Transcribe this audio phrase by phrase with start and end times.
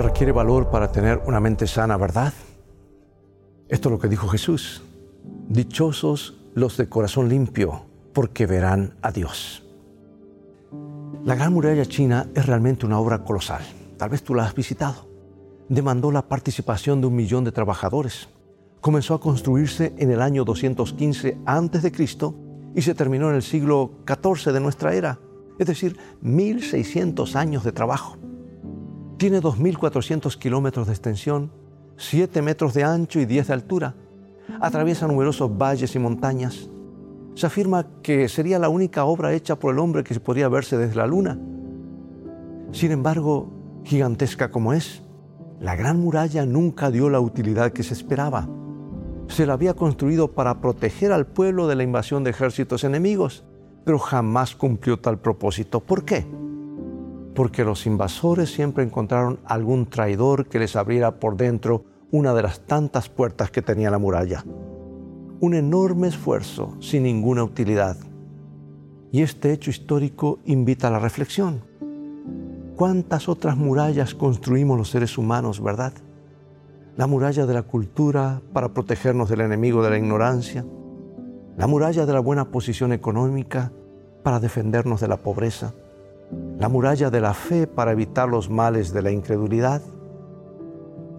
[0.00, 2.32] Se requiere valor para tener una mente sana, ¿verdad?
[3.68, 4.82] Esto es lo que dijo Jesús.
[5.46, 7.82] Dichosos los de corazón limpio,
[8.14, 9.62] porque verán a Dios.
[11.22, 13.60] La Gran Muralla China es realmente una obra colosal.
[13.98, 15.06] Tal vez tú la has visitado.
[15.68, 18.30] Demandó la participación de un millón de trabajadores.
[18.80, 21.92] Comenzó a construirse en el año 215 a.C.
[22.74, 25.18] y se terminó en el siglo XIV de nuestra era,
[25.58, 28.16] es decir, 1600 años de trabajo.
[29.20, 31.52] Tiene 2.400 kilómetros de extensión,
[31.98, 33.94] 7 metros de ancho y 10 de altura.
[34.62, 36.70] Atraviesa numerosos valles y montañas.
[37.34, 40.94] Se afirma que sería la única obra hecha por el hombre que podría verse desde
[40.94, 41.38] la luna.
[42.72, 43.52] Sin embargo,
[43.84, 45.02] gigantesca como es,
[45.60, 48.48] la gran muralla nunca dio la utilidad que se esperaba.
[49.28, 53.44] Se la había construido para proteger al pueblo de la invasión de ejércitos enemigos,
[53.84, 55.80] pero jamás cumplió tal propósito.
[55.80, 56.24] ¿Por qué?
[57.34, 62.60] Porque los invasores siempre encontraron algún traidor que les abriera por dentro una de las
[62.60, 64.44] tantas puertas que tenía la muralla.
[65.40, 67.96] Un enorme esfuerzo sin ninguna utilidad.
[69.12, 71.62] Y este hecho histórico invita a la reflexión.
[72.76, 75.92] ¿Cuántas otras murallas construimos los seres humanos, verdad?
[76.96, 80.64] La muralla de la cultura para protegernos del enemigo de la ignorancia,
[81.56, 83.72] la muralla de la buena posición económica
[84.22, 85.74] para defendernos de la pobreza,
[86.60, 89.80] la muralla de la fe para evitar los males de la incredulidad.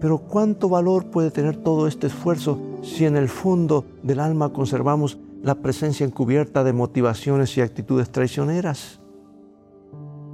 [0.00, 5.18] Pero ¿cuánto valor puede tener todo este esfuerzo si en el fondo del alma conservamos
[5.42, 9.00] la presencia encubierta de motivaciones y actitudes traicioneras?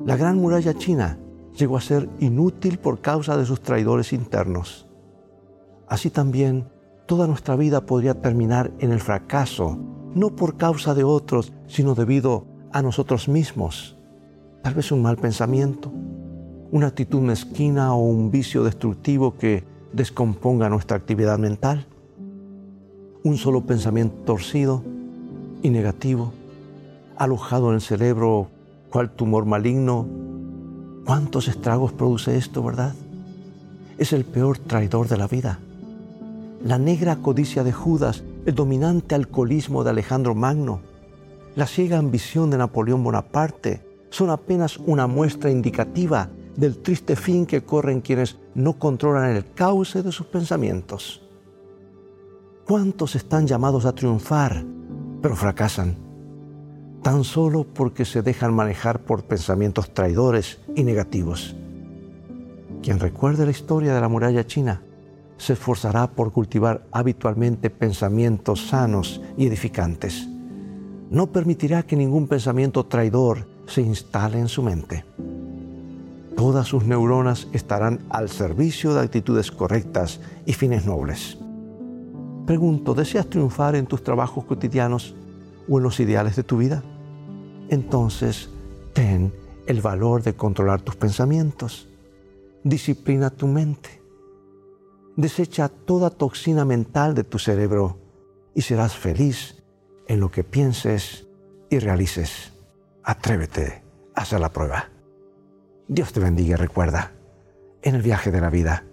[0.05, 1.19] La gran muralla china
[1.57, 4.87] llegó a ser inútil por causa de sus traidores internos.
[5.89, 6.69] Así también,
[7.07, 9.79] toda nuestra vida podría terminar en el fracaso,
[10.15, 13.98] no por causa de otros, sino debido a nosotros mismos
[14.63, 15.91] tal vez un mal pensamiento,
[16.71, 21.87] una actitud mezquina o un vicio destructivo que descomponga nuestra actividad mental,
[23.25, 24.83] un solo pensamiento torcido
[25.63, 26.33] y negativo,
[27.17, 28.49] alojado en el cerebro
[28.91, 30.07] cual tumor maligno.
[31.05, 32.95] ¿Cuántos estragos produce esto, verdad?
[33.97, 35.59] Es el peor traidor de la vida.
[36.63, 40.81] La negra codicia de Judas, el dominante alcoholismo de Alejandro Magno,
[41.57, 47.63] la ciega ambición de Napoleón Bonaparte, son apenas una muestra indicativa del triste fin que
[47.63, 51.23] corren quienes no controlan el cauce de sus pensamientos.
[52.67, 54.65] ¿Cuántos están llamados a triunfar,
[55.23, 55.97] pero fracasan?
[57.03, 61.55] Tan solo porque se dejan manejar por pensamientos traidores y negativos.
[62.83, 64.83] Quien recuerde la historia de la muralla china
[65.37, 70.29] se esforzará por cultivar habitualmente pensamientos sanos y edificantes.
[71.11, 75.05] No permitirá que ningún pensamiento traidor se instale en su mente.
[76.37, 81.39] Todas sus neuronas estarán al servicio de actitudes correctas y fines nobles.
[82.47, 85.15] Pregunto, ¿deseas triunfar en tus trabajos cotidianos
[85.69, 86.83] o en los ideales de tu vida?
[87.69, 88.49] Entonces,
[88.95, 89.33] ten
[89.67, 91.89] el valor de controlar tus pensamientos.
[92.65, 94.01] Disciplina tu mente.
[95.17, 97.99] Desecha toda toxina mental de tu cerebro
[98.55, 99.63] y serás feliz
[100.07, 101.27] en lo que pienses
[101.69, 102.53] y realices.
[103.09, 103.83] Atrévete
[104.15, 104.91] a hacer la prueba.
[105.89, 107.13] Dios te bendiga y recuerda,
[107.81, 108.85] en el viaje de la vida,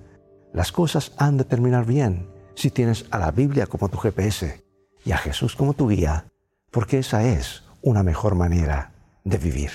[0.53, 4.64] las cosas han de terminar bien si tienes a la Biblia como tu GPS
[5.04, 6.28] y a Jesús como tu guía,
[6.72, 8.94] porque esa es una mejor manera
[9.25, 9.72] de vivir.